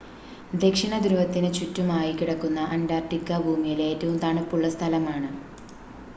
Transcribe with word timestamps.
ദക്ഷിണധ്രുവത്തിന് 0.53 1.49
ചുറ്റുമായി 1.53 2.13
കിടക്കുന്ന 2.13 2.63
അൻ്റാർട്ടിക്ക 2.73 3.39
ഭൂമിയിലെ 3.45 3.85
ഏറ്റവും 3.91 4.17
തണുപ്പുള്ള 4.19 4.69
സ്ഥലമാണ് 4.71 5.31